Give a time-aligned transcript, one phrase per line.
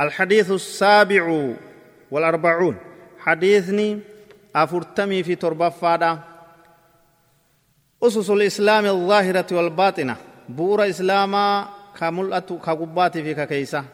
[0.00, 1.54] الحديث السابع
[2.10, 2.76] والأربعون.
[3.18, 4.00] حديثني
[4.56, 6.18] أفرتمي في تربة فادا
[8.02, 10.16] أسس الإسلام الظاهرة والباطنة.
[10.48, 11.68] بور إسلاما
[12.00, 13.84] كملأة كقبات في ككيسة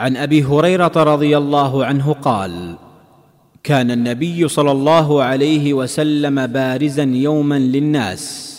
[0.00, 2.76] عن أبي هريرة رضي الله عنه قال
[3.62, 8.54] كان النبي صلى الله عليه وسلم بارزا يوما للناس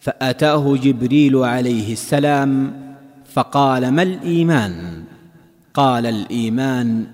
[0.00, 2.80] فأتاه جبريل عليه السلام
[3.32, 5.04] فقال ما الإيمان؟
[5.76, 7.06] قال الإيمان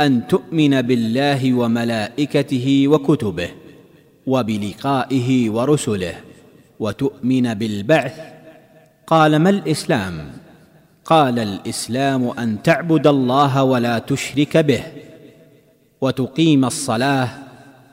[0.00, 3.50] أن تؤمن بالله وملائكته وكتبه
[4.26, 6.14] وبلقائه ورسله
[6.80, 8.20] وتؤمن بالبعث.
[9.06, 10.30] قال ما الإسلام؟
[11.04, 14.82] قال الإسلام أن تعبد الله ولا تشرك به
[16.00, 17.28] وتقيم الصلاة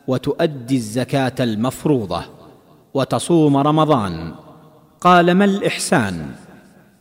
[0.08, 2.22] وتؤدي الزكاة المفروضة
[2.94, 4.32] وتصوم رمضان.
[5.02, 6.26] قال ما الإحسان؟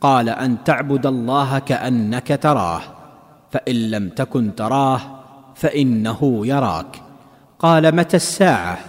[0.01, 2.96] قال أن تعبد الله كأنك تراه.
[3.51, 5.01] فإن لم تكن تراه
[5.55, 7.01] فإنه يراك.
[7.59, 8.79] قال متى الساعة؟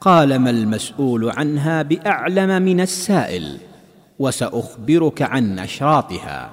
[0.00, 3.58] قال ما المسؤول عنها بأعلم من السائل
[4.18, 6.50] وسأخبرك عن اشراطها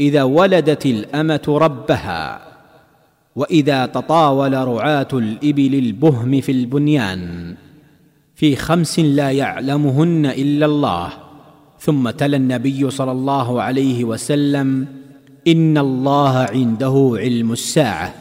[0.00, 2.40] إذا ولدت الأمة ربها
[3.36, 7.54] وإذا تطاول رعاة الإبل البهم في البنيان
[8.34, 11.08] في خمس لا يعلمهن إلا الله.
[11.78, 14.86] ثم تلا النبي صلى الله عليه وسلم
[15.48, 18.14] إن الله عنده علم الساعة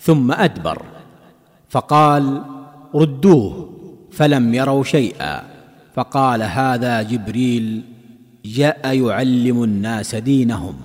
[0.00, 0.82] ثم أدبر.
[1.68, 2.42] فقال
[2.94, 3.70] ردوه
[4.12, 5.42] فلم يروا شيئا.
[5.94, 7.82] فقال هذا جبريل
[8.44, 10.76] جاء يعلم الناس دينهم.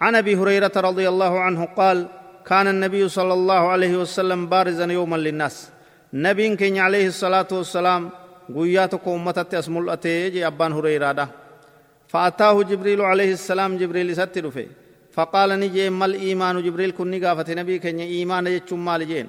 [0.00, 2.06] عن أبي هريرة رضي الله عنه قال
[2.46, 5.70] كان النبي صلى الله عليه وسلم بارزا يوما للناس.
[6.14, 8.10] نبين كين عليه الصلاة والسلام
[8.54, 11.28] قوياتك أمتت أسمل أتيجي أبان هريرادة
[12.08, 14.68] فأتاه جبريل عليه السلام جبريل ستر فيه
[15.12, 19.26] فقال نجي ما الإيمان جبريل؟ كن نقافة نبي كن إيمان يجتم مال جين.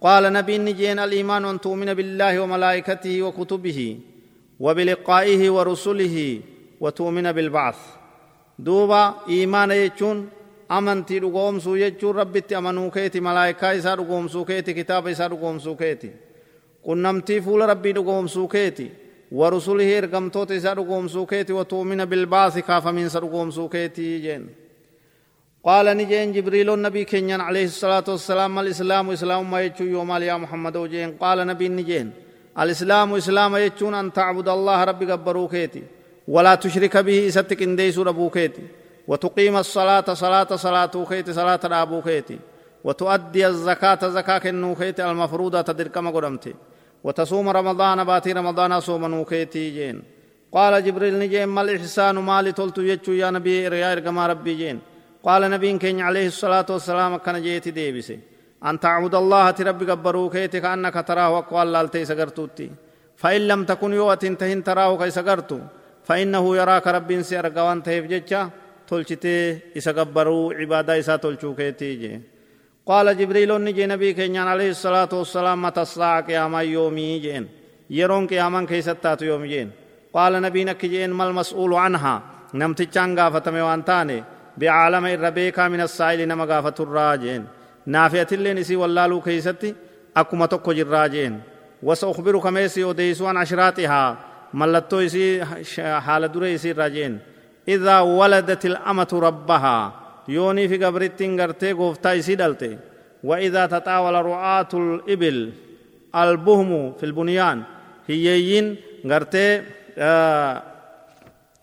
[0.00, 3.98] قال نبي نجين الإيمان أن تؤمن بالله وملائكته وكتبه
[4.60, 6.16] وبلقائه ورسله
[6.80, 7.78] وتؤمن بالبعث.
[8.58, 9.70] دوبا إيمان
[10.68, 16.10] dhugoomsuu jechuun rabbitti amanuu keeti malaayikaa isaa dhugoomsuu keeti kitaaba isaa dhugoomsuu keeti
[16.86, 18.86] qunnamtii fuula rabbii dhugoomsuu keeti
[19.32, 24.48] ورسله ergamtoota isaa dhugoomsuu keeti watuumina bilbaasi kaafamiinsa dhugoomsuu keeti jeen
[25.64, 30.76] قال نجين جبريل النبي كنيان عليه الصلاة والسلام الإسلام إسلام ما يجو يوم يا محمد
[30.76, 31.18] وجين.
[31.20, 32.10] قال نبي نجين
[32.58, 35.82] الإسلام إسلام يجون أن تعبد الله ربي قبروكيتي
[36.28, 38.62] ولا تشرك به ستك إنديس ربوكيتي
[39.08, 42.38] وتقيم الصلاة صلاة صلاة كيت صلاة أبو كيتي
[42.84, 46.54] وتؤدي الزكاة زكاة كنو كيتي المفروضة تدرك قدمتي.
[47.04, 50.02] وتصوم رمضان باتي رمضان صوم نوكيتي جين.
[50.52, 54.78] قال جبريل نجين ما الإحسان مالي تلت يجو يا نبي ريا إرقما ربي جين.
[55.22, 58.18] قال نبي كين عليه الصلاة والسلام كان جيتي ديبسي.
[58.64, 62.70] أن تعبد الله تربي قبرو كيتي كأنك تراه وقوال لالتي سقرتوتي.
[63.16, 65.58] فإن لم تكن يوة تهن تراه كي سقرتو.
[66.04, 68.50] فإنه يراك ربي سيرقوان تهيف جيتشا
[68.88, 72.20] tolchitee isa gabbaruu cibaadaa isaa tolchuu keetii jee
[72.88, 77.48] قال جبريل نجي نبي كي نان عليه الصلاة والسلام متى الساعة قيامة يومي جين؟
[77.90, 79.70] يرون قياما كي ستات يوم جين.
[80.14, 82.22] قال نبي نك جين ما المسؤول عنها؟
[82.54, 84.24] نمت چانگا فتمي وانتاني.
[84.56, 87.46] بعالم الربيكا من السائل نمغا فتر راجين
[87.86, 89.74] نافية اللي نسي واللالو كي ستي
[90.16, 91.40] أكو ما تقو جر راجين
[91.82, 92.84] وسأخبرك ميسي
[93.22, 94.16] عشراتها.
[94.54, 95.44] ملتو اسي
[95.76, 97.18] حال دوري اسي راجين
[97.68, 100.07] إذا ولدت الأمة ربها.
[100.28, 102.78] يوني في قبرتين غرتي غوفتا يسيدلتي
[103.24, 105.38] وإذا تطاول رعاة الإبل
[106.14, 107.62] البهم في البنيان
[108.08, 109.62] هيين غرتي
[109.98, 110.62] آه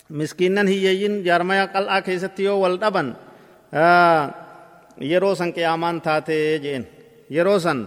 [0.09, 3.13] مسكينا هيين جارمايا قلعا كيستيو والدبن
[3.73, 4.33] آه
[5.01, 6.83] يروسن قيامان تاتي جين
[7.29, 7.79] يروسن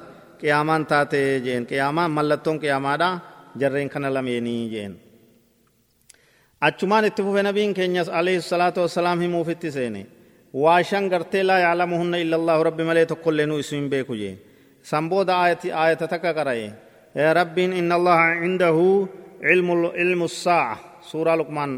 [0.43, 3.19] قيامان تاتي جين قيامان ملتون قيامادا
[3.57, 4.95] جرين كان لميني جين
[6.61, 10.18] fufe nabiin keenyas alayhi salaatu wassalaam himuufitti seene
[10.53, 14.35] waa shan gartee laa yaclamuhunna illa allaahu rabbi malee tokkollee nu isu hin beeku jee
[14.83, 16.73] san booda aayata takka qara'e
[17.41, 19.09] rabbiin inna allaha cindahu
[19.43, 21.73] cilmu saaca suuraa luqmaan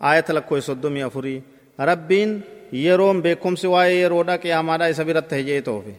[0.00, 1.42] aayata lakkoo soddomii afurii
[1.90, 2.30] rabbiin
[2.84, 5.94] yeroon beekumsi waa'ee yeroodha qiyaamaadha isa biratti hejee toofe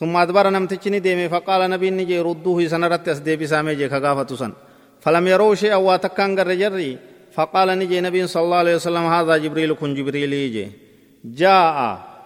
[0.00, 4.52] ثم أدبر نمتشني ديمي فقال نبي نجي ردوه سنرت أسديبي سامي جي كغافة سن
[5.04, 6.98] فلم يروا شيئا واتكان جري
[7.36, 10.66] فقال نجي نبي صلى الله عليه وسلم هذا جبريل كن جبريل يجي
[11.24, 11.76] جاء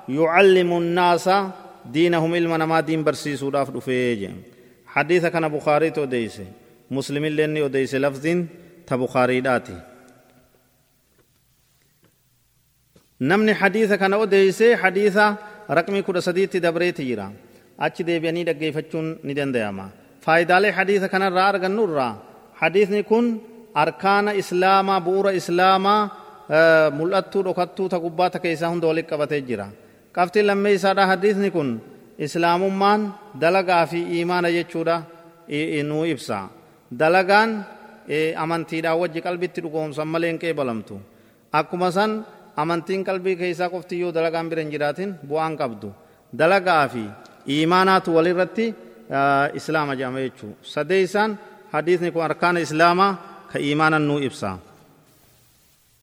[0.09, 1.31] يعلم الناس
[1.87, 4.31] دينهم علما ما دين برسي سوراف دفيج
[4.87, 6.41] حديث كان بخاري تو ديس
[6.91, 8.25] مسلم لني وديس لفظ
[8.87, 9.95] تبخاري داتي
[13.21, 15.25] namni hadiisa kana odeeyse hadiisa
[15.69, 17.31] raqmii kudha sadiitti dabreeti jira
[17.79, 19.87] achi deebi'anii dhaggeeffachuun ni danda'ama
[20.25, 22.15] faayidaalee hadiisa kanarraa argannu irraa
[22.61, 23.27] hadiisni kun
[23.85, 26.01] arkaana islaamaa bu'uura islaamaa
[26.99, 29.67] mul'attuu dhokattuu ta gubbaa ta keessaa hunda walitti qabatee jira
[30.17, 31.71] qabxiin lammee isaadha hadiisni kun
[32.19, 33.01] islaamummaan
[33.41, 34.97] dalagaa fi iimaana jechuudha
[35.89, 36.39] nuu ibsa
[37.01, 37.51] dalagaan
[38.45, 40.95] amantiidhaan wajji qalbitti dhugoomsan malee hin qeebalamtu
[41.59, 42.11] akkuma san
[42.63, 45.89] amantiin qalbii keessaa qofti yoo dalagaan bira hin jiraatin bu'aan qabdu
[46.41, 47.05] dalagaa fi
[47.55, 48.67] iimaanaatu walirratti
[49.59, 51.31] islaama jedhama jechuu sadeeysaan
[51.75, 53.11] hadiisni kun arkaana islaamaa
[53.53, 54.51] ka iimaanan nuu ibsa